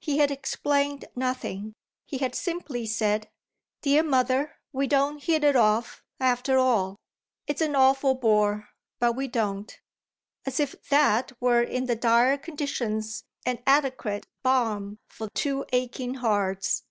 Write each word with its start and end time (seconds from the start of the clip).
He 0.00 0.18
had 0.18 0.30
explained 0.30 1.06
nothing, 1.16 1.72
he 2.04 2.18
had 2.18 2.34
simply 2.34 2.84
said, 2.84 3.30
"Dear 3.80 4.02
mother, 4.02 4.58
we 4.70 4.86
don't 4.86 5.24
hit 5.24 5.42
it 5.42 5.56
off, 5.56 6.04
after 6.20 6.58
all; 6.58 6.98
it's 7.46 7.62
an 7.62 7.74
awful 7.74 8.14
bore, 8.14 8.68
but 9.00 9.14
we 9.14 9.28
don't" 9.28 9.80
as 10.44 10.60
if 10.60 10.76
that 10.90 11.32
were 11.40 11.62
in 11.62 11.86
the 11.86 11.96
dire 11.96 12.36
conditions 12.36 13.24
an 13.46 13.62
adequate 13.66 14.26
balm 14.42 14.98
for 15.08 15.30
two 15.32 15.64
aching 15.72 16.16
hearts. 16.16 16.82